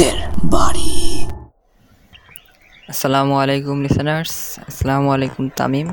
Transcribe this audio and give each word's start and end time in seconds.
ভূতের 0.00 0.18
বাড়ি। 0.44 0.92
আসসালামু 2.88 3.34
আলাইকুম 3.42 3.76
লিসেনার্স 3.84 4.34
আসসালামু 4.68 5.08
আলাইকুম, 5.16 5.44
তামিম। 5.58 5.88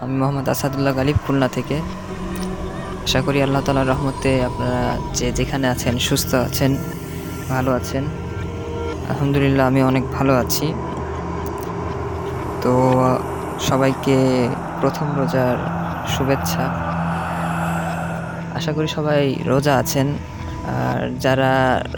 আমি 0.00 0.14
মোহাম্মদ 0.18 0.48
আসাদুল্লাহ 0.48 0.92
গালিব, 0.96 1.16
খুলনা 1.26 1.48
থেকে। 1.48 1.76
আশা 3.06 3.20
করি 3.22 3.38
আল্লাহ 3.42 3.60
তালার 3.66 3.88
রহমতে 3.88 4.30
আপনারা 4.44 4.82
যে 5.14 5.26
যেখানে 5.32 5.66
আছেন, 5.68 5.94
সুস্থ 5.98 6.30
আছেন, 6.34 6.72
ভালো 7.48 7.70
আছেন। 7.72 8.04
আলহামদুলিল্লাহ, 9.10 9.64
আমি 9.66 9.80
অনেক 9.82 10.04
ভালো 10.12 10.32
আছি। 10.36 10.66
তো, 12.62 12.72
সবাইকে 13.60 14.16
প্রথম 14.80 15.06
রোজার 15.16 15.56
শুভেচ্ছা। 16.08 16.64
আশা 18.54 18.70
করি 18.72 18.88
সবাই 18.88 19.20
রোজা 19.46 19.74
আছেন। 19.76 20.08
আর 20.80 21.00
যারা 21.24 21.52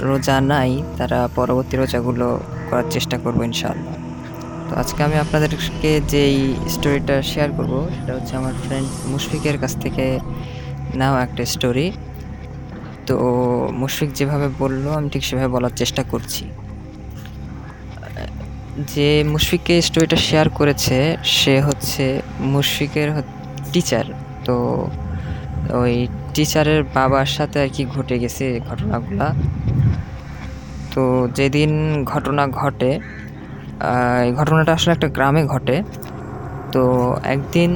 রোজা 0.08 0.36
নাই, 0.52 0.70
তারা 0.98 1.18
পরবর্তী 1.38 1.74
রোজাগুলো 1.76 2.26
করার 2.68 2.88
চেষ্টা 2.94 3.16
করব 3.24 3.38
ইনশাআল্লাহ। 3.50 3.94
তো 4.68 4.72
আজকে 4.82 5.00
আমি 5.06 5.16
আপনাদেরকে 5.24 5.90
যেই 6.12 6.36
স্টোরিটা 6.74 7.16
শেয়ার 7.32 7.50
করব, 7.56 7.72
সেটা 7.96 8.12
হচ্ছে 8.16 8.32
আমার 8.40 8.54
ফ্রেন্ড 8.64 8.88
মুশফিকের 9.12 9.56
কাছ 9.62 9.72
থেকে 9.84 10.04
নেওয়া 11.00 11.18
একটা 11.26 11.42
স্টোরি 11.54 11.86
তো 13.08 13.16
মুশফিক 13.80 14.10
যেভাবে 14.18 14.48
বলল, 14.62 14.84
আমি 14.98 15.08
ঠিক 15.14 15.22
সেভাবে 15.28 15.50
বলার 15.56 15.74
চেষ্টা 15.80 16.02
করছি। 16.12 16.44
যে 18.92 19.08
মুশফিককে 19.32 19.74
স্টোরিটা 19.88 20.18
শেয়ার 20.28 20.46
করেছে, 20.58 20.98
সে 21.38 21.54
হচ্ছে 21.66 22.04
মুশফিকের 22.54 23.08
টিচার 23.72 24.06
তো 24.46 24.56
ওই 25.82 25.94
টিচারের 26.34 26.80
বাবার 26.96 27.28
সাথে 27.36 27.58
আর 27.64 27.70
কি 27.74 27.82
ঘটে 27.94 28.16
গেছে 28.22 28.44
ঘটনাগুলা। 28.68 29.26
তো 30.92 31.02
যেদিন 31.38 31.70
ঘটনা 32.12 32.44
ঘটে 32.60 32.90
এই 34.24 34.30
ঘটনাটা 34.38 34.72
আসলে 34.76 34.92
একটা 34.96 35.08
গ্রামে 35.16 35.42
ঘটে। 35.54 35.76
তো 36.74 36.82
একদিন 37.34 37.70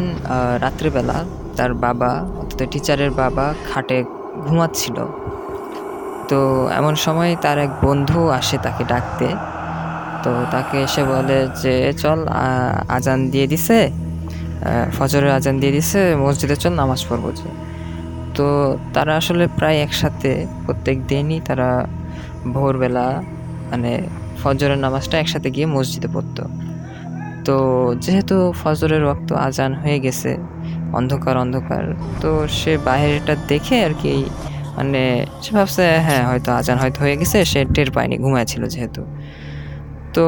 রাত্রিবেলা 0.65 1.19
তার 1.57 1.73
বাবা 1.85 2.11
অর্থাৎ 2.41 2.69
টিচারের 2.73 3.11
বাবা 3.23 3.45
খাটে 3.71 3.99
ঘুমাচ্ছিল। 4.47 4.97
তো 6.31 6.39
এমন 6.79 6.95
সময় 7.05 7.33
তার 7.45 7.59
এক 7.67 7.73
বন্ধু 7.87 8.21
আসে 8.39 8.57
তাকে 8.67 8.83
ডাকতে। 8.93 9.29
তো 10.25 10.31
তাকে 10.55 10.77
এসে 10.87 11.03
বলে 11.13 11.39
যে, 11.63 11.75
চল 12.03 12.19
আজান 12.97 13.19
দিয়ে 13.33 13.47
দিছে 13.53 13.79
ফজরের 14.97 15.33
আজান 15.39 15.55
দিয়ে 15.63 15.73
দিছে, 15.77 16.01
মসজিদে 16.25 16.57
চল, 16.63 16.73
নামাজ 16.81 17.01
পড়ব 17.09 17.25
যে। 17.39 17.49
তো 18.39 18.47
তারা 18.95 19.13
আসলে 19.21 19.45
প্রায় 19.59 19.79
একসাথে 19.87 20.31
প্রত্যেক 20.65 20.97
দিনই 21.11 21.39
তারা 21.49 21.69
ভোরবেলা 22.55 23.07
মানে 23.71 23.93
ফজরের 24.41 24.81
নামাজটা 24.85 25.17
একসাথে 25.23 25.49
গিয়ে 25.55 25.67
মসজিদে 25.77 26.09
পড়তো। 26.15 26.43
তো 27.47 27.57
যেহেতু 28.05 28.37
ফজরের 28.61 29.03
রক্ত 29.09 29.29
আজান 29.47 29.73
হয়ে 29.83 29.99
গেছে, 30.05 30.31
অন্ধকার 30.99 31.35
অন্ধকার, 31.45 31.85
তো 32.23 32.31
সে 32.61 32.73
বাইরেটা 32.89 33.35
দেখে 33.51 33.77
আর 33.87 33.93
কি 34.03 34.13
মানে 34.77 35.03
সে 35.45 35.51
ভাবছে 35.57 35.85
হ্যাঁ 36.07 36.23
হয়তো 36.31 36.51
আজান 36.61 36.77
হয়তো 36.83 36.99
হয়ে 37.05 37.17
গেছে, 37.21 37.39
সে 37.53 37.61
টের 37.75 37.89
পায়নি, 37.97 38.17
ঘুমাইছিল 38.25 38.63
যেহেতু। 38.75 39.03
তো 40.15 40.25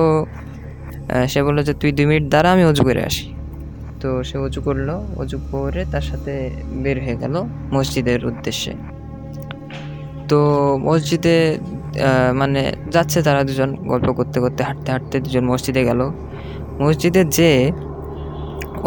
সে 1.33 1.41
বলল 1.47 1.59
যে, 1.69 1.73
তুই 1.81 1.91
দুই 1.97 2.07
মিনিট 2.11 2.25
দ্বারা 2.33 2.49
আমি 2.55 2.65
অজু 2.71 2.83
করে 2.89 3.03
আসি। 3.11 3.27
তো 4.01 4.09
সে 4.29 4.37
অজু 4.47 4.61
করল। 4.67 4.89
অজু 5.23 5.37
করে 5.53 5.83
তার 5.93 6.05
সাথে 6.11 6.33
বের 6.83 6.97
হয়ে 7.05 7.17
গেল 7.23 7.35
মসজিদের 7.77 8.21
উদ্দেশ্যে। 8.31 8.73
তো 10.31 10.39
মসজিদে 10.89 11.37
মানে 12.41 12.63
যাচ্ছে 12.95 13.19
তারা 13.27 13.41
দুজন 13.49 13.71
গল্প 13.91 14.09
করতে 14.19 14.39
করতে, 14.45 14.61
হাঁটতে 14.69 14.89
হাঁটতে 14.95 15.17
দুজন 15.25 15.45
মসজিদে 15.53 15.83
গেল। 15.91 16.01
মসজিদে 16.83 17.23
যে 17.39 17.51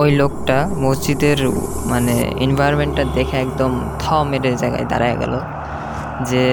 ওই 0.01 0.09
লোকটা 0.21 0.57
মসজিদের 0.85 1.39
মানে 1.91 2.15
এনভায়রনমেন্টটা 2.45 3.03
দেখে 3.17 3.35
একদম 3.45 3.71
থ 4.01 4.03
মেরে 4.31 4.51
জায়গায় 4.61 4.85
দাঁড়ায় 4.91 5.17
গেল। 5.21 5.33
যে 6.29 6.45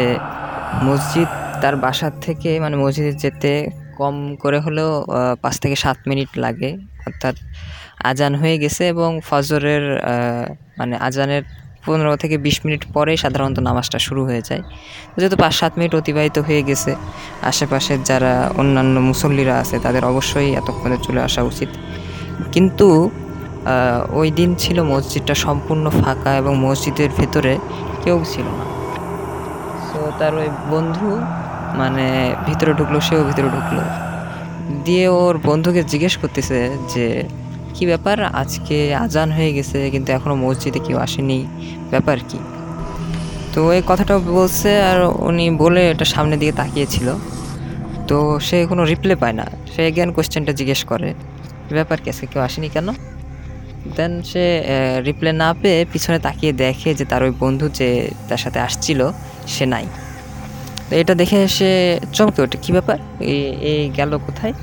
মসজিদ 0.88 1.28
তার 1.62 1.74
বাসার 1.84 2.14
থেকে 2.26 2.50
মানে 2.64 2.76
মসজিদে 2.82 3.12
যেতে 3.24 3.52
কম 4.00 4.16
করে 4.42 4.58
হলেও 4.64 4.90
পাঁচ 5.42 5.54
থেকে 5.62 5.76
সাত 5.84 5.98
মিনিট 6.10 6.30
লাগে। 6.44 6.70
অর্থাৎ 7.08 7.34
আজান 8.10 8.32
হয়ে 8.40 8.56
গেছে 8.62 8.82
এবং 8.94 9.10
ফজরের 9.28 9.84
মানে 10.78 10.94
আজানের 11.08 11.42
পনেরো 11.86 12.14
থেকে 12.22 12.36
বিশ 12.46 12.56
মিনিট 12.64 12.82
পরেই 12.94 13.18
সাধারণত 13.24 13.58
নামাজটা 13.68 13.98
শুরু 14.06 14.22
হয়ে 14.28 14.42
যায়। 14.48 14.62
যেহেতু 15.16 15.36
পাঁচ 15.42 15.54
সাত 15.60 15.72
মিনিট 15.78 15.92
অতিবাহিত 16.00 16.36
হয়ে 16.48 16.62
গেছে, 16.68 16.92
আশেপাশের 17.50 18.00
যারা 18.08 18.32
অন্যান্য 18.60 18.94
মুসল্লিরা 19.10 19.54
আছে 19.62 19.76
তাদের 19.84 20.02
অবশ্যই 20.12 20.50
এতক্ষণে 20.60 20.96
চলে 21.06 21.20
আসা 21.28 21.42
উচিত। 21.50 21.70
কিন্তু 22.54 22.88
ওই 24.20 24.28
দিন 24.38 24.50
ছিল 24.62 24.78
মসজিদটা 24.92 25.34
সম্পূর্ণ 25.46 25.84
ফাঁকা 26.00 26.30
এবং 26.40 26.52
মসজিদের 26.66 27.10
ভেতরে 27.18 27.52
কেউ 28.04 28.16
ছিল 28.32 28.46
না। 28.58 28.64
তো 29.90 30.00
তার 30.18 30.32
ওই 30.40 30.48
বন্ধু 30.72 31.08
মানে 31.80 32.06
ভিতরে 32.46 32.72
ঢুকলো, 32.78 32.98
সেও 33.08 33.22
ভিতরে 33.28 33.48
ঢুকলো। 33.56 33.82
দিয়ে 34.86 35.06
ওর 35.20 35.34
বন্ধুকে 35.48 35.82
জিজ্ঞেস 35.92 36.14
করতেছে 36.22 36.58
যে 36.94 37.06
কি 37.80 37.86
ব্যাপার? 37.94 38.18
আজকে 38.42 38.76
আজান 39.04 39.28
হয়ে 39.36 39.50
গেছে, 39.56 39.78
কিন্তু 39.94 40.08
এখনও 40.16 40.36
মসজিদে 40.44 40.80
কেউ 40.86 40.96
আসেনি। 41.06 41.38
ব্যাপার 41.92 42.18
কি? 42.28 42.38
তো 43.54 43.60
এই 43.76 43.82
কথাটা 43.90 44.14
বলছে 44.38 44.70
আর 44.90 44.98
উনি 45.28 45.44
বলে 45.62 45.82
এটা 45.92 46.06
সামনের 46.14 46.38
দিকে 46.42 46.54
তাকিয়েছিল। 46.60 47.08
তো 48.08 48.16
সে 48.46 48.56
কোনো 48.70 48.82
রিপ্লাই 48.92 49.16
পায় 49.22 49.34
না। 49.40 49.44
সে 49.72 49.82
জ্ঞান 49.96 50.10
কোয়েশ্চেনটা 50.16 50.52
জিজ্ঞেস 50.58 50.80
করে 50.90 51.08
ব্যাপার, 51.78 51.96
কি 52.02 52.08
আজকে 52.12 52.26
কেউ 52.32 52.40
আসেনি 52.48 52.68
কেন? 52.74 52.88
দেন 53.96 54.12
সে 54.30 54.44
রিপ্লাই 55.08 55.34
না 55.42 55.48
পেয়ে 55.60 55.78
পিছনে 55.92 56.18
তাকিয়ে 56.26 56.52
দেখে 56.62 56.90
যে 56.98 57.04
তার 57.10 57.20
ওই 57.26 57.32
বন্ধু 57.42 57.66
যে 57.78 57.88
তার 58.28 58.40
সাথে 58.44 58.58
আসছিল, 58.66 59.00
সে 59.54 59.64
নাই। 59.74 59.86
তো 60.88 60.92
এটা 61.02 61.14
দেখে 61.20 61.38
সে 61.56 61.70
চমকে 62.16 62.38
ওঠে, 62.44 62.56
কী 62.64 62.70
ব্যাপার? 62.76 62.98
এই 63.70 63.82
গেল 63.98 64.12
কোথায়? 64.26 64.54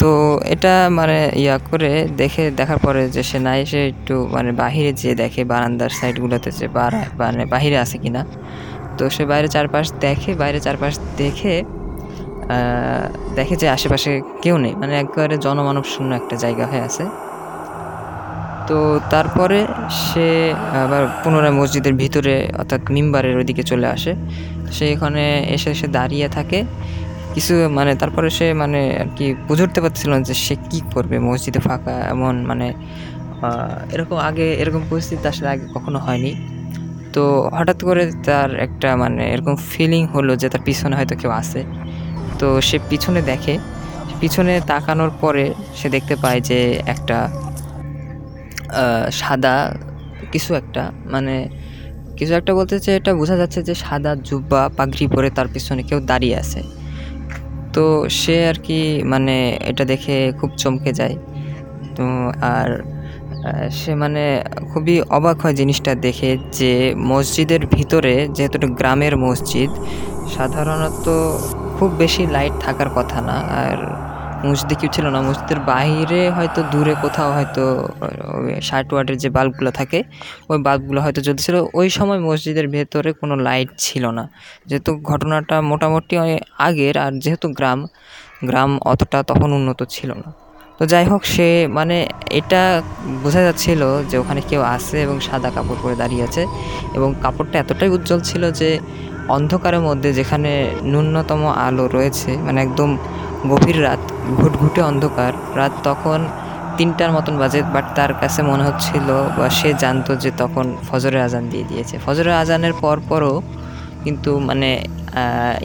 তো 0.00 0.10
এটা 0.54 0.72
মানে 0.98 1.18
ইয়া 1.42 1.56
করে 1.70 1.92
দেখে, 2.22 2.44
দেখার 2.58 2.78
পরে 2.86 3.02
যে 3.14 3.22
সে 3.30 3.38
নাই, 3.48 3.60
সে 3.70 3.80
একটু 3.92 4.14
মানে 4.34 4.50
বাহিরে 4.62 4.92
যেয়ে 5.00 5.16
দেখে 5.22 5.42
বারান্দার 5.52 5.92
সাইডগুলোতে 5.98 6.50
যে 6.58 6.66
মানে 7.20 7.42
বাহিরে 7.54 7.78
আছে 7.84 7.96
কিনা। 8.02 8.22
তো 8.96 9.02
সে 9.14 9.22
বাইরে 9.30 9.48
চারপাশ 9.54 9.86
দেখে, 10.04 10.30
বাইরে 10.42 10.58
চারপাশ 10.66 10.94
দেখে 11.22 11.54
দেখে 13.38 13.54
যে 13.62 13.66
আশেপাশে 13.76 14.10
কেউ 14.42 14.56
নেই। 14.64 14.74
মানে 14.80 14.94
একবারে 15.02 15.36
জনমানব 15.46 15.84
শূন্য 15.92 16.10
একটা 16.20 16.34
জায়গা 16.44 16.64
হয়ে 16.70 16.84
আছে। 16.88 17.04
তো 18.68 18.78
তারপরে 19.12 19.58
সে 20.04 20.28
আবার 20.84 21.02
পুনরায় 21.22 21.54
মসজিদের 21.60 21.94
ভিতরে, 22.02 22.34
অর্থাৎ 22.60 22.82
মিম্বারের 22.94 23.34
ওইদিকে 23.40 23.62
চলে 23.70 23.86
আসে। 23.96 24.12
সে 24.76 24.84
এখানে 24.94 25.24
এসে 25.56 25.86
দাঁড়িয়ে 25.98 26.28
থাকে। 26.36 26.58
কিছু 27.34 27.54
মানে 27.78 27.92
তারপরে 28.00 28.28
সে 28.38 28.46
মানে 28.62 28.80
আর 29.02 29.08
কি 29.16 29.26
বুঝে 29.48 29.62
উঠতে 29.66 29.80
পারছিল 29.84 30.08
না 30.14 30.18
যে 30.28 30.34
সে 30.46 30.54
কী 30.70 30.78
করবে, 30.94 31.16
মসজিদে 31.28 31.60
ফাঁকা, 31.66 31.94
এমন 32.14 32.34
মানে 32.50 32.66
এরকম 33.94 34.18
আগে 34.28 34.46
এরকম 34.62 34.82
পরিস্থিতি 34.90 35.24
আসলে 35.32 35.48
আগে 35.54 35.66
কখনো 35.74 35.98
হয়নি। 36.06 36.32
তো 37.14 37.24
হঠাৎ 37.56 37.78
করে 37.88 38.02
তার 38.26 38.50
একটা 38.66 38.88
মানে 39.02 39.22
এরকম 39.34 39.54
ফিলিং 39.70 40.02
হলো 40.14 40.32
যে 40.42 40.46
তার 40.52 40.62
পিছনে 40.68 40.94
হয়তো 40.98 41.14
কেউ 41.20 41.32
আছে। 41.40 41.60
তো 42.40 42.46
সে 42.68 42.76
পিছনে 42.90 43.20
দেখে, 43.30 43.54
পিছনে 44.20 44.54
তাকানোর 44.70 45.12
পরে 45.22 45.44
সে 45.78 45.86
দেখতে 45.94 46.14
পায় 46.22 46.40
যে 46.48 46.58
একটা 46.94 47.18
সাদা 49.20 49.54
কিছু 50.32 50.50
একটা 50.60 50.82
মানে 51.14 51.34
কিছু 52.18 52.32
একটা 52.40 52.52
বলতে 52.58 52.76
চাই, 52.84 52.94
এটা 53.00 53.10
বোঝা 53.20 53.36
যাচ্ছে 53.42 53.60
যে 53.68 53.74
সাদা 53.84 54.12
জুব্বা 54.28 54.60
পাগড়ি 54.78 55.04
পরে 55.14 55.28
তার 55.36 55.48
পিছনে 55.54 55.82
কেউ 55.88 55.98
দাঁড়িয়ে 56.10 56.36
আছে। 56.42 56.60
তো 57.74 57.84
সে 58.20 58.36
আর 58.48 58.58
কি 58.66 58.80
মানে 59.04 59.36
এটা 59.70 59.84
দেখে 59.84 60.16
খুব 60.40 60.50
চমকে 60.56 60.90
যায়। 60.92 61.16
তো 61.96 62.06
আর 62.56 62.70
সে 63.70 63.92
মানে 63.94 64.24
খুবই 64.72 64.96
অবাক 65.10 65.36
হয় 65.40 65.54
জিনিসটা 65.54 65.92
দেখে 66.06 66.30
যে 66.52 66.72
মসজিদের 66.96 67.62
ভিতরে, 67.66 68.14
যেহেতু 68.36 68.56
গ্রামের 68.80 69.14
মসজিদ, 69.16 69.70
সাধারণত 70.36 71.06
খুব 71.78 71.90
বেশি 71.98 72.22
লাইট 72.26 72.54
থাকার 72.60 72.90
কথা 72.94 73.18
না। 73.20 73.36
আর 73.64 73.78
মসজিদে 74.46 74.74
কেউ 74.80 74.90
ছিল 74.96 75.06
না। 75.14 75.18
মসজিদের 75.28 75.60
বাইরে 75.72 76.20
হয়তো 76.36 76.60
দূরে 76.72 76.94
কোথাও 77.04 77.30
হয়তো 77.36 77.62
ষাট 78.68 78.86
ওয়াটের 78.92 79.16
যে 79.22 79.28
বাল্বগুলো 79.36 79.70
থাকে, 79.78 79.98
ওই 80.50 80.58
বাল্বগুলো 80.66 81.00
হয়তো 81.04 81.20
জ্বলছিল 81.26 81.54
ওই 81.80 81.88
সময় 81.96 82.20
মসজিদের 82.28 82.66
ভেতরে 82.74 83.10
কোনো 83.20 83.34
লাইট 83.46 83.68
ছিল 83.86 84.04
না। 84.18 84.24
যেহেতু 84.68 84.90
ঘটনাটা 85.10 85.56
মোটামুটি 85.70 86.14
আগের, 86.66 86.94
আর 87.04 87.12
যেহেতু 87.24 87.46
গ্রাম 87.58 87.80
গ্রাম 88.48 88.70
অতটা 88.92 89.18
তখন 89.30 89.48
উন্নত 89.58 89.80
ছিল 89.96 90.10
না। 90.22 90.28
তো 90.78 90.82
যাই 90.92 91.04
হোক, 91.10 91.22
সে 91.34 91.48
মানে 91.78 91.96
এটা 92.40 92.62
বোঝা 93.22 93.42
যাচ্ছিল 93.46 93.80
যে 94.10 94.16
ওখানে 94.22 94.40
কেউ 94.50 94.62
আছে 94.76 94.96
এবং 95.06 95.16
সাদা 95.26 95.50
কাপড় 95.56 95.78
পরে 95.82 95.96
দাঁড়িয়ে 96.02 96.22
আছে 96.28 96.42
এবং 96.96 97.08
কাপড়টা 97.24 97.56
এতটাই 97.62 97.90
উজ্জ্বল 97.96 98.20
ছিল 98.20 98.42
যে 98.60 98.70
অন্ধকারের 99.36 99.82
মধ্যে 99.88 100.10
যেখানে 100.18 100.52
ন্যূনতম 100.92 101.42
আলো 101.66 101.84
রয়েছে 101.96 102.30
মানে 102.46 102.58
একদম 102.66 102.90
গভীর 103.50 103.78
রাত, 103.86 104.02
ঘুটঘুটে 104.40 104.80
অন্ধকার। 104.90 105.32
রাত 105.60 105.74
তখন 105.88 106.20
তিনটার 106.78 107.10
মতন 107.16 107.34
বাজে 107.42 107.60
বাট 107.74 107.86
তার 107.98 108.12
কাছে 108.20 108.40
মনে 108.50 108.64
হচ্ছিল 108.68 109.08
বা 109.38 109.46
সে 109.58 109.70
জানতো 109.82 110.10
যে 110.22 110.30
তখন 110.42 110.66
ফজরের 110.88 111.22
আজান 111.28 111.44
দিয়ে 111.52 111.64
দিয়েছে। 111.70 111.94
ফজরের 112.04 112.36
আজানের 112.42 112.74
পর 112.82 112.96
পরও 113.10 113.34
কিন্তু 114.04 114.30
মানে 114.48 114.70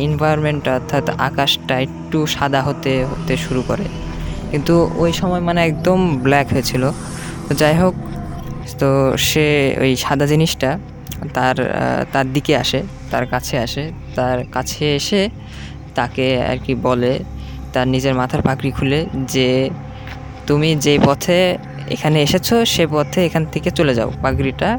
ইনভায়রনমেন্ট 0.07 0.63
অর্থাৎ 0.77 1.05
আকাশটা 1.29 1.75
একটু 1.85 2.17
সাদা 2.35 2.61
হতে 2.67 2.93
হতে 3.11 3.33
শুরু 3.45 3.61
করে। 3.69 3.85
কিন্তু 4.51 4.73
ওই 5.03 5.11
সময় 5.19 5.43
মানে 5.47 5.59
একদম 5.69 5.99
ব্ল্যাক 6.25 6.47
হয়েছিল। 6.53 6.83
তো 7.47 7.51
যাই 7.61 7.75
হোক, 7.81 7.93
তো 8.79 8.89
সে 9.29 9.45
ওই 9.83 9.91
সাদা 10.05 10.25
জিনিসটা 10.33 10.69
তার 11.35 11.55
তার 12.13 12.27
দিকে 12.35 12.53
আসে, 12.63 12.79
তার 13.11 13.25
কাছে 13.33 13.55
আসে। 13.65 13.83
তার 14.17 14.39
কাছে 14.55 14.85
এসে 14.99 15.21
তাকে 15.97 16.25
আর 16.49 16.57
কি 16.65 16.73
বলে 16.87 17.13
তার 17.73 17.87
নিজের 17.93 18.13
মাথার 18.21 18.41
পাগড়ি 18.47 18.69
খুলে 18.77 18.99
যে 19.33 19.47
তুমি 20.47 20.69
যে 20.85 20.93
পথে 21.07 21.39
এখানে 21.95 22.17
এসেছ, 22.25 22.47
সে 22.73 22.83
পথে 22.95 23.19
এখান 23.27 23.43
থেকে 23.53 23.69
চলে 23.79 23.93
যাও 23.97 24.09
পাগড়িটা 24.23 24.69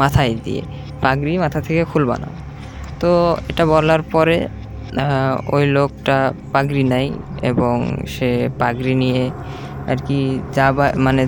মাথায় 0.00 0.32
দিয়ে। 0.44 0.62
পাগড়ি 1.04 1.32
মাথা 1.44 1.58
থেকে 1.66 1.82
খুলবা 1.92 2.16
না। 2.22 2.28
তো 3.00 3.10
এটা 3.50 3.64
বলার 3.72 4.02
পরে 4.14 4.38
ওই 5.54 5.64
লোকটা 5.76 6.16
পাগড়ি 6.54 6.82
নেয় 6.92 7.08
এবং 7.50 7.76
সে 8.14 8.30
পাগড়ি 8.60 8.94
নিয়ে 9.02 9.22
আর 9.90 9.98
কি 10.06 10.18
যা 10.56 10.66
মানে 11.06 11.22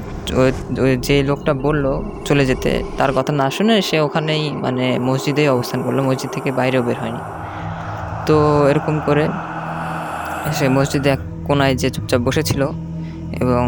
যে 1.07 1.17
লোকটা 1.31 1.53
বলল 1.67 1.85
চলে 2.29 2.45
যেতে, 2.51 2.71
তার 2.99 3.11
কথা 3.17 3.33
না 3.41 3.47
শুনে 3.57 3.75
সে 3.89 3.97
ওখানেই 4.07 4.45
মানে 4.65 4.87
মসজিদেই 5.09 5.49
অবস্থান 5.55 5.81
করল। 5.87 5.99
মসজিদ 6.09 6.31
থেকে 6.37 6.51
বাইরেও 6.59 6.83
বের 6.87 6.99
হয়নি। 7.03 7.23
তো 8.27 8.37
এরকম 8.71 8.97
করে 9.07 9.25
সে 10.57 10.67
মসজিদে 10.77 11.09
এক 11.17 11.23
কোনায় 11.49 11.75
যে 11.83 11.89
চুপচাপ 11.95 12.21
বসেছিল 12.29 12.63
এবং 13.43 13.65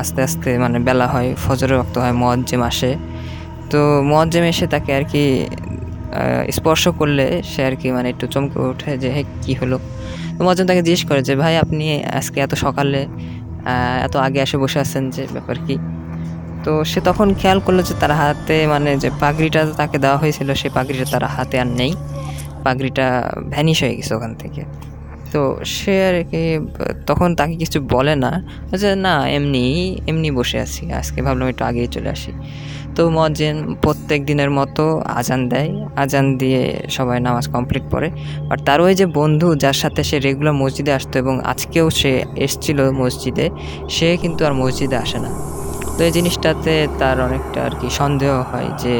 আস্তে 0.00 0.20
আস্তে 0.26 0.50
মানে 0.58 0.78
বেলা 0.88 1.06
হয়, 1.14 1.28
ফজরের 1.44 1.76
রক্ত 1.80 1.94
হয় 2.04 2.14
মোয়াজ্জেম 2.22 2.62
আসে। 2.70 2.90
তো 3.70 3.80
মোয়াজ্জেম 4.10 4.44
এসে 4.52 4.66
তাকে 4.74 4.90
আর 4.98 5.04
কি 5.12 5.24
স্পর্শ 6.58 6.84
করলে 7.00 7.26
সে 7.52 7.60
আর 7.68 7.74
কি 7.80 7.88
মানে 7.96 8.08
একটু 8.12 8.24
চমকে 8.34 8.58
ওঠে 8.70 8.92
যে, 9.02 9.08
হে, 9.16 9.22
কী 9.44 9.52
হলো? 9.60 9.76
তো 10.36 10.40
মোয়াজ্জেম 10.44 10.66
তাকে 10.70 10.82
জিজ্ঞেস 10.86 11.02
করে 11.08 11.20
যে, 11.28 11.34
ভাই, 11.42 11.54
আপনি 11.64 11.84
আজকে 12.18 12.38
এত 12.46 12.52
সকালে 12.64 13.00
এত 14.06 14.14
আগে 14.26 14.38
এসে 14.46 14.56
বসে 14.62 14.78
আছেন 14.84 15.02
যে 15.14 15.22
ব্যাপার 15.34 15.56
কি? 15.66 15.76
তো 16.64 16.72
সে 16.90 16.98
তখন 17.08 17.28
খেয়াল 17.40 17.58
করল 17.66 17.78
যে 17.88 17.94
তার 18.00 18.12
হাতে 18.20 18.56
মানে 18.72 18.90
যে 19.02 19.08
পাগড়িটা 19.22 19.60
তাকে 19.80 19.96
দেওয়া 20.04 20.18
হয়েছিল 20.22 20.48
সেই 20.60 20.70
পাগড়িটা 20.76 21.06
তার 21.12 21.24
হাতে 21.36 21.56
আর 21.62 21.68
নেই। 21.80 21.92
পাগড়িটা 22.64 23.06
ভ্যানিশ 23.52 23.78
হয়ে 23.82 23.94
গেছে 23.98 24.12
ওখান 24.18 24.32
থেকে। 24.42 24.62
তো 25.34 25.42
সে 25.64 26.06
আর 26.08 26.24
কি, 26.30 26.42
তখন 27.06 27.34
তাকে 27.34 27.56
কিছু 27.56 27.80
বলে 27.80 28.14
না। 28.16 28.32
যে 28.80 28.94
না, 28.94 29.28
এমনি 29.28 29.64
এমনি 30.06 30.30
বসে 30.30 30.58
আছি। 30.60 30.92
আজকে 30.92 31.22
ভাবলাম 31.22 31.48
একটু 31.48 31.64
আগেই 31.64 31.86
চলে 31.86 32.10
আসি। 32.10 32.32
তো 32.96 33.10
মজ্জেন 33.10 33.74
প্রত্যেক 33.82 34.24
দিনের 34.24 34.50
মতো 34.50 34.84
আজান 35.00 35.48
দেয়। 35.48 35.86
আজান 35.96 36.36
দিয়ে 36.36 36.88
সবাই 36.90 37.20
নামাজ 37.20 37.48
কমপ্লিট 37.48 37.84
করে 37.90 38.10
আর 38.50 38.58
তার 38.66 38.80
ওই 38.80 38.94
যে 38.94 39.06
বন্ধু, 39.06 39.54
যার 39.54 39.72
সাথে 39.72 40.04
সে 40.04 40.18
রেগুলার 40.18 40.52
মসজিদে 40.52 40.92
আসতো 40.92 41.18
এবং 41.18 41.40
আজকেও 41.44 41.90
সে 41.90 42.24
এসছিল 42.36 42.90
মসজিদে, 42.90 43.50
সে 43.88 44.16
কিন্তু 44.16 44.44
আর 44.44 44.54
মসজিদে 44.54 44.96
আসে 44.96 45.18
না। 45.18 45.30
তো 45.98 46.04
এই 46.04 46.12
জিনিসটাতে 46.12 46.88
তার 46.98 47.20
অনেকটা 47.20 47.64
আর 47.64 47.70
কি 47.80 47.90
সন্দেহ 47.90 48.32
হয় 48.52 48.68
যে, 48.78 48.94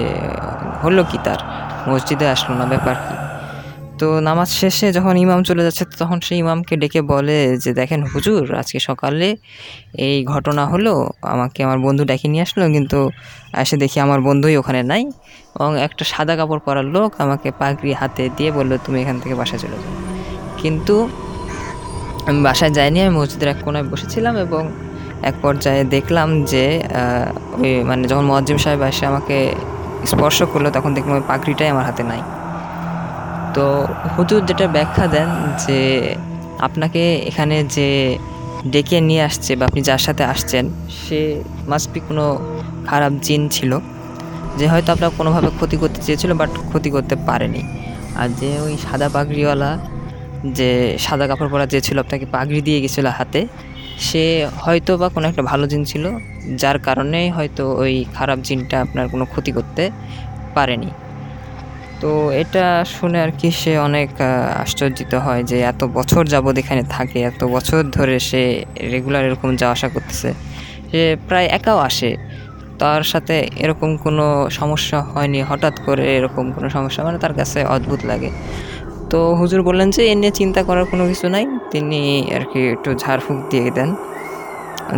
হলো 0.84 1.04
কি 1.10 1.18
তার? 1.24 1.40
মসজিদে 1.88 2.26
আসলো 2.28 2.54
না, 2.56 2.64
ব্যাপার 2.64 2.94
কী? 2.94 3.23
তো 4.00 4.06
নামাজ 4.28 4.48
শেষে 4.60 4.86
যখন 4.96 5.14
ইমাম 5.24 5.40
চলে 5.48 5.62
যাচ্ছে, 5.66 5.84
তখন 6.02 6.18
সেই 6.26 6.38
ইমামকে 6.44 6.74
ডেকে 6.82 7.00
বলে 7.12 7.38
যে, 7.62 7.70
দেখেন 7.80 8.00
হুজুর, 8.12 8.42
আজকে 8.60 8.78
সকালে 8.88 9.28
এই 10.06 10.16
ঘটনা 10.32 10.62
হলো, 10.72 10.94
আমাকে 11.34 11.60
আমার 11.66 11.78
বন্ধু 11.86 12.02
ডেকে 12.10 12.26
নিয়ে 12.32 12.44
আসলো, 12.46 12.64
কিন্তু 12.76 12.98
এসে 13.62 13.76
দেখি 13.82 13.98
আমার 14.06 14.20
বন্ধুই 14.28 14.54
ওখানে 14.60 14.80
নাই 14.92 15.02
এবং 15.56 15.70
একটা 15.86 16.02
সাদা 16.12 16.34
কাপড় 16.38 16.60
পরার 16.66 16.86
লোক 16.96 17.10
আমাকে 17.24 17.48
পাগড়ি 17.60 17.92
হাতে 18.00 18.22
দিয়ে 18.36 18.50
বলল, 18.58 18.72
তুমি 18.84 18.98
এখান 19.04 19.16
থেকে 19.22 19.34
বাসায় 19.40 19.60
চলে 19.64 19.78
যাও। 19.82 19.94
কিন্তু 20.60 20.94
আমি 22.28 22.40
বাসায় 22.48 22.72
যাইনি, 22.78 22.98
আমি 23.04 23.12
মসজিদের 23.18 23.48
এক 23.52 23.58
কোনায় 23.64 23.86
বসেছিলাম 23.92 24.34
এবং 24.46 24.62
এক 25.28 25.34
পর্যায়ে 25.44 25.82
দেখলাম 25.96 26.28
যে 26.52 26.64
ওই 27.62 27.72
মানে 27.88 28.02
যখন 28.10 28.24
মজ্জিম 28.32 28.58
সাহেব 28.64 28.82
এসে 28.90 29.04
আমাকে 29.12 29.36
স্পর্শ 30.12 30.38
করল, 30.52 30.66
তখন 30.76 30.90
দেখলাম 30.96 31.14
ওই 31.20 31.24
পাগড়িটাই 31.30 31.68
আমার 31.74 31.86
হাতে 31.90 32.04
নাই। 32.12 32.22
তো 33.54 33.64
হুজুর 34.14 34.40
যেটা 34.48 34.66
ব্যাখ্যা 34.76 35.06
দেন 35.14 35.28
যে 35.64 35.78
আপনাকে 36.66 37.02
এখানে 37.30 37.56
যে 37.76 37.88
ডেকে 38.72 38.98
নিয়ে 39.08 39.22
আসছে 39.28 39.52
বা 39.58 39.64
আপনি 39.70 39.80
যার 39.88 40.02
সাথে 40.06 40.24
আসছেন, 40.32 40.64
সে 41.02 41.20
মাস্ট 41.70 41.88
বি 41.92 42.00
কোনো 42.08 42.24
খারাপ 42.90 43.12
জিন 43.26 43.42
ছিল, 43.56 43.72
যে 44.58 44.66
হয়তো 44.72 44.88
আপনার 44.94 45.10
কোনোভাবে 45.18 45.50
ক্ষতি 45.58 45.76
করতে 45.82 46.00
চেয়েছিল 46.06 46.30
বাট 46.40 46.50
ক্ষতি 46.70 46.88
করতে 46.94 47.14
পারেনি। 47.28 47.62
আর 48.20 48.28
যে 48.40 48.50
ওই 48.66 48.74
সাদা 48.86 49.08
পাগড়িওয়ালা 49.14 49.70
যে 50.58 50.70
সাদা 51.06 51.24
কাপড় 51.30 51.48
পরা 51.52 51.66
যে 51.74 51.80
ছিল, 51.86 51.96
আপনাকে 52.04 52.26
পাগড়ি 52.34 52.60
দিয়ে 52.68 52.78
গেছিল 52.84 53.06
হাতে, 53.18 53.40
সে 54.08 54.24
হয়তো 54.64 54.92
বা 55.00 55.06
কোনো 55.14 55.26
একটা 55.30 55.42
ভালো 55.50 55.64
জিন 55.70 55.82
ছিল, 55.90 56.04
যার 56.62 56.78
কারণে 56.86 57.20
হয়তো 57.36 57.64
ওই 57.82 57.94
খারাপ 58.16 58.38
জিনটা 58.46 58.76
আপনার 58.84 59.06
কোনো 59.12 59.24
ক্ষতি 59.32 59.50
করতে 59.56 59.82
পারেনি। 60.56 60.90
তো 62.04 62.14
এটা 62.42 62.84
শুনে 62.96 63.18
আর 63.20 63.30
কি 63.40 63.48
সে 63.50 63.72
অনেক 63.78 64.10
আশ্চর্যিত 64.62 65.14
হয় 65.14 65.42
যে 65.44 65.58
এত 65.72 65.84
বছর 65.84 66.22
যাবৎ 66.26 66.56
এখানে 66.58 66.82
থাকে, 66.90 67.18
এত 67.22 67.44
বছর 67.44 67.80
ধরে 67.90 68.16
সে 68.20 68.42
রেগুলার 68.92 69.24
এরকম 69.24 69.50
যাওয়া 69.56 69.72
আসা 69.72 69.88
করতেছে। 69.88 70.30
সে 70.90 71.16
প্রায় 71.28 71.46
একাও 71.46 71.78
আসে। 71.78 72.10
তার 72.78 73.02
সাথে 73.02 73.36
এরকম 73.56 73.90
কোনো 73.96 74.26
সমস্যা 74.50 74.98
হয়নি, 75.12 75.40
হঠাৎ 75.42 75.74
করে 75.86 76.16
এরকম 76.16 76.44
কোনো 76.52 76.68
সমস্যা 76.68 77.00
মানে 77.04 77.18
তার 77.18 77.34
কাছে 77.34 77.58
অদ্ভুত 77.66 78.00
লাগে। 78.04 78.30
তো 79.10 79.18
হুজুর 79.34 79.62
বললেন 79.62 79.88
যে, 79.90 80.02
এ 80.12 80.14
নিয়ে 80.14 80.30
চিন্তা 80.30 80.60
করার 80.62 80.84
কোনো 80.84 81.04
কিছু 81.08 81.26
নাই। 81.28 81.44
তিনি 81.70 82.00
আর 82.36 82.44
কি 82.52 82.60
একটু 82.68 82.90
ঝাড়ফুঁক 82.94 83.38
দিয়ে 83.50 83.70
দেন 83.70 83.90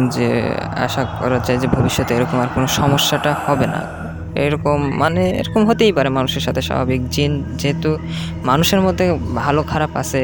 যে, 0.08 0.28
আশা 0.86 1.02
করা 1.20 1.38
যায় 1.38 1.58
যে 1.58 1.66
ভবিষ্যতে 1.66 2.12
এরকম 2.14 2.38
আর 2.40 2.50
কোনো 2.54 2.66
সমস্যাটা 2.80 3.32
হবে 3.46 3.66
না। 3.66 3.80
এরকম 4.44 4.78
মানে 5.02 5.22
এরকম 5.40 5.62
হতেই 5.68 5.92
পারে 5.96 6.08
মানুষের 6.18 6.42
সাথে 6.46 6.60
স্বাভাবিক। 6.68 7.00
জিন 7.14 7.32
যেহেতু 7.60 7.90
মানুষের 8.50 8.80
মধ্যে 8.86 9.06
ভালো 9.42 9.60
খারাপ 9.72 9.92
আছে, 10.02 10.22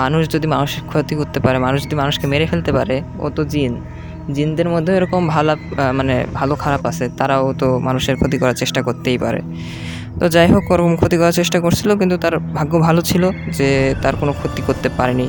মানুষ 0.00 0.22
যদি 0.34 0.46
মানুষের 0.54 0.82
ক্ষতি 0.90 1.14
করতে 1.20 1.38
পারে, 1.44 1.56
মানুষ 1.66 1.78
যদি 1.86 1.96
মানুষকে 2.02 2.26
মেরে 2.32 2.46
ফেলতে 2.50 2.70
পারে, 2.78 2.96
ও 3.24 3.26
তো 3.36 3.42
জিন। 3.52 3.72
জিনদের 4.36 4.68
মধ্যে 4.74 4.92
এরকম 4.98 5.22
ভালো 5.34 5.52
মানে 5.98 6.14
ভালো 6.38 6.54
খারাপ 6.62 6.82
আছে, 6.90 7.04
তারাও 7.18 7.46
তো 7.60 7.68
মানুষের 7.88 8.16
ক্ষতি 8.20 8.36
করার 8.42 8.56
চেষ্টা 8.62 8.80
করতেই 8.86 9.18
পারে। 9.24 9.40
তো 10.20 10.24
যাই 10.34 10.48
হোক, 10.52 10.64
ওরকম 10.72 10.94
ক্ষতি 11.00 11.16
করার 11.20 11.34
চেষ্টা 11.40 11.58
করছিল, 11.64 11.90
কিন্তু 12.00 12.16
তার 12.24 12.34
ভাগ্য 12.58 12.72
ভালো 12.86 13.00
ছিল 13.10 13.22
যে 13.58 13.68
তার 14.02 14.14
কোনো 14.20 14.32
ক্ষতি 14.40 14.60
করতে 14.68 14.88
পারেনি। 14.98 15.26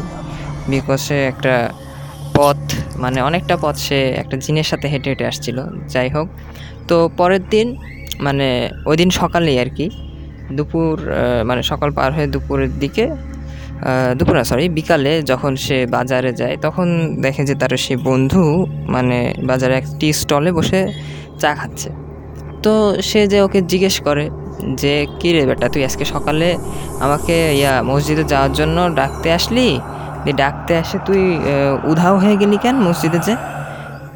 বিকজ 0.72 1.00
সে 1.08 1.18
একটা 1.32 1.54
পথ 2.38 2.60
মানে 3.04 3.20
অনেকটা 3.30 3.56
পথ 3.64 3.76
সে 3.88 4.00
একটা 4.22 4.36
জিনের 4.44 4.68
সাথে 4.72 4.86
হেঁটে 4.94 5.08
হেঁটে 5.12 5.26
আসছিল। 5.32 5.58
যাই 5.94 6.10
হোক, 6.16 6.28
তো 6.90 6.96
পরের 7.20 7.44
দিন 7.54 7.68
মানে 8.26 8.48
ওই 8.90 8.96
দিন 9.02 9.10
সকালেই 9.22 9.58
আর 9.64 9.70
কি, 9.78 9.86
দুপুর 10.58 10.94
মানে 11.50 11.62
সকাল 11.72 11.90
পার 11.98 12.10
হয়ে 12.16 12.28
দুপুরের 12.36 12.72
দিকে 12.84 13.06
দুপুর 14.18 14.34
না 14.40 14.44
সরি 14.52 14.66
বিকালে 14.78 15.14
যখন 15.32 15.52
সে 15.66 15.78
বাজারে 15.96 16.32
যায়, 16.42 16.56
তখন 16.66 16.88
দেখে 17.24 17.42
যে 17.50 17.56
তার 17.62 17.72
সে 17.86 17.94
বন্ধু 18.10 18.44
মানে 18.96 19.20
বাজারে 19.50 19.76
একটি 19.82 20.08
স্টলে 20.20 20.52
বসে 20.58 20.80
চা 21.42 21.52
খাচ্ছে। 21.60 21.90
তো 22.64 22.74
সে 23.10 23.22
যে 23.32 23.40
ওকে 23.46 23.60
জিজ্ঞেস 23.72 23.96
করে 24.08 24.26
যে, 24.82 24.94
কী 25.20 25.30
রে 25.36 25.42
বেটা, 25.50 25.68
তুই 25.74 25.82
আজকে 25.90 26.06
সকালে 26.14 26.48
আমাকে 27.06 27.36
ইয়া 27.60 27.74
মসজিদে 27.90 28.24
যাওয়ার 28.32 28.52
জন্য 28.60 28.78
ডাকতে 29.00 29.28
আসলি? 29.38 29.68
ডাকতে 30.42 30.74
আসে 30.82 30.98
তুই 31.08 31.22
উধাও 31.92 32.16
হয়ে 32.24 32.36
গেলি 32.42 32.58
কেন 32.64 32.76
মসজিদে 32.88 33.20
যে? 33.28 33.34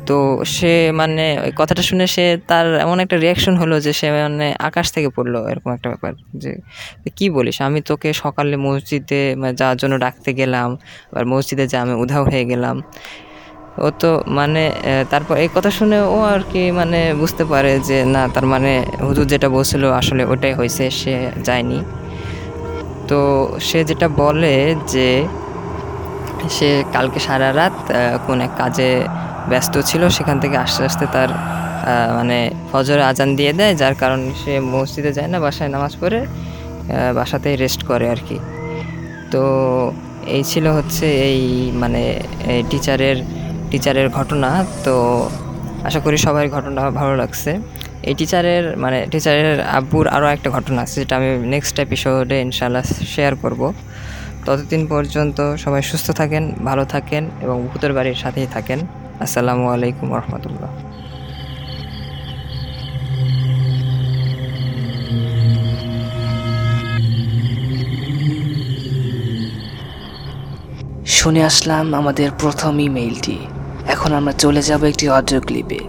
তো 0.09 0.19
সে 0.55 0.73
মানে 0.99 1.25
ওই 1.45 1.51
কথাটা 1.59 1.83
শুনে 1.89 2.05
সে 2.15 2.25
তার 2.49 2.67
এমন 2.85 2.97
একটা 3.03 3.15
রিয়াকশন 3.23 3.55
হলো 3.61 3.75
যে 3.85 3.91
সে 3.99 4.07
মানে 4.27 4.47
আকাশ 4.69 4.87
থেকে 4.95 5.09
পড়ল, 5.15 5.35
এরকম 5.51 5.69
একটা 5.77 5.87
ব্যাপার। 5.93 6.13
যে 6.41 6.51
কি 7.17 7.25
বলিস, 7.35 7.57
আমি 7.67 7.79
তোকে 7.89 8.09
সকালে 8.23 8.55
মসজিদে 8.65 9.21
যাওয়ার 9.59 9.77
জন্য 9.81 9.93
ডাকতে 10.05 10.29
গেলাম 10.39 10.69
আর 11.17 11.23
মসজিদে 11.33 11.65
যা 11.71 11.77
আমি 11.85 11.95
উধাও 12.03 12.23
হয়ে 12.29 12.43
গেলাম। 12.51 12.75
ও 13.85 13.87
তো 14.01 14.11
মানে 14.37 14.63
তারপর 15.11 15.35
এই 15.43 15.49
কথা 15.55 15.71
শুনে 15.77 15.97
ও 16.15 16.17
আর 16.33 16.41
কি 16.51 16.63
মানে 16.79 16.99
বুঝতে 17.21 17.43
পারে 17.51 17.71
যে 17.89 17.97
না, 18.13 18.21
তার 18.35 18.45
মানে 18.53 18.71
হুজুর 19.07 19.25
যেটা 19.33 19.47
বলছিল 19.55 19.83
আসলে 20.01 20.23
ওটাই 20.31 20.53
হয়েছে, 20.59 20.85
সে 20.99 21.13
যায়নি। 21.47 21.79
তো 23.09 23.19
সে 23.67 23.79
যেটা 23.89 24.07
বলে 24.21 24.55
যে 24.93 25.09
সে 26.55 26.69
কালকে 26.95 27.19
সারা 27.27 27.49
রাত 27.59 27.75
কোন 28.25 28.37
এক 28.47 28.53
কাজে 28.61 28.91
ব্যস্ত 29.51 29.73
ছিল, 29.89 30.03
সেখান 30.17 30.37
থেকে 30.43 30.55
আস্তে 30.65 30.81
আস্তে 30.89 31.05
তার 31.15 31.29
মানে 32.17 32.37
ফজরে 32.69 33.03
আজান 33.11 33.29
দিয়ে 33.39 33.51
দেয়, 33.59 33.73
যার 33.81 33.95
কারণে 34.01 34.27
সে 34.41 34.53
মসজিদে 34.73 35.11
যায় 35.17 35.29
না, 35.33 35.37
বাসায় 35.45 35.69
নামাজ 35.75 35.93
পড়ে 36.01 36.19
বাসাতেই 37.17 37.55
রেস্ট 37.63 37.81
করে 37.89 38.05
আর 38.13 38.21
কি 38.27 38.37
তো 39.33 39.41
এই 40.35 40.43
ছিল 40.51 40.65
হচ্ছে 40.77 41.05
এই 41.29 41.39
মানে 41.81 42.01
এই 42.53 42.61
টিচারের 42.71 43.17
টিচারের 43.71 44.07
ঘটনা। 44.17 44.49
তো 44.85 44.95
আশা 45.87 45.99
করি 46.05 46.17
সবার 46.25 46.45
ঘটনা 46.55 46.81
ভালো 46.99 47.13
লাগছে। 47.21 47.51
এই 48.09 48.13
টিচারের 48.19 48.63
মানে 48.83 48.97
টিচারের 49.11 49.57
আব্বুর 49.79 50.05
আরও 50.15 50.27
একটা 50.35 50.49
ঘটনা 50.55 50.79
আছে, 50.85 50.95
যেটা 51.01 51.13
আমি 51.19 51.29
নেক্সট 51.53 51.75
এপিসোডে 51.85 52.37
ইনশাল্লাহ 52.45 52.83
শেয়ার 53.15 53.33
করব। 53.43 53.61
ততদিন 54.45 54.81
পর্যন্ত 54.91 55.37
সবাই 55.63 55.81
সুস্থ 55.91 56.07
থাকেন, 56.19 56.43
ভালো 56.69 56.83
থাকেন 56.93 57.23
এবং 57.45 57.57
ভূতের 57.69 57.91
বাড়ির 57.97 58.17
সাথেই 58.23 58.47
থাকেন। 58.55 58.79
আসসালামু 59.25 59.65
আলাইকুম 59.75 60.07
রহমতুল্লাহ। 60.19 60.71
শুনে 71.05 71.41
আসলাম 71.49 71.85
আমাদের 71.99 72.29
প্রথম 72.41 72.73
ইমেইলটি। 72.87 73.37
এখন 73.93 74.11
আমরা 74.19 74.33
চলে 74.43 74.61
যাব 74.61 74.81
একটি 74.91 75.05
অডিও 75.17 75.39
ক্লিপে 75.47 75.79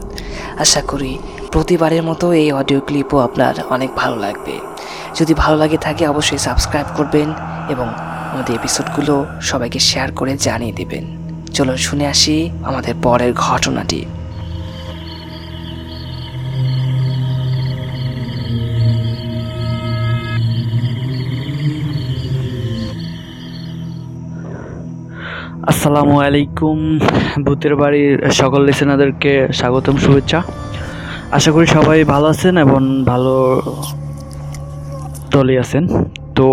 আশা 0.65 0.81
করি 0.91 1.13
প্রতিবারের 1.53 2.03
মতো 2.03 2.27
এই 2.43 2.49
অডিও 2.61 2.81
ক্লিপও 2.87 3.19
আপনার 3.19 3.55
অনেক 3.75 3.91
ভালো 4.01 4.17
লাগবে। 4.17 4.55
যদি 5.19 5.33
ভালো 5.43 5.57
লাগে 5.57 5.79
থাকে 5.87 6.03
অবশ্যই 6.13 6.41
সাবস্ক্রাইব 6.49 6.89
করবেন 6.99 7.29
এবং 7.73 7.87
আমাদের 8.33 8.55
এপিসোডগুলো 8.61 9.15
সবাইকে 9.51 9.81
শেয়ার 9.89 10.09
করে 10.19 10.33
জানিয়ে 10.47 10.75
দেবেন। 10.81 11.20
চলুন 11.57 11.79
শুনে 11.87 12.05
আসি 12.15 12.37
আমাদের 12.69 12.95
পরের 13.05 13.33
ঘটনাটি। 13.47 14.01
আসসালামু 25.71 26.15
আলাইকুম, 26.27 26.79
ভূতের 27.47 27.75
বাড়ির 27.81 28.15
সকল 28.41 28.61
লিসেনারদেরকে 28.69 29.33
স্বাগতম, 29.59 29.95
শুভেচ্ছা। 30.05 30.41
আশা 31.37 31.51
করি 31.55 31.67
সবাই 31.77 31.99
ভালো 32.13 32.27
আছেন 32.35 32.55
এবং 32.65 32.81
ভালো 33.11 33.35
দলে 35.35 35.55
আছেন। 35.65 35.85
তো 36.37 36.47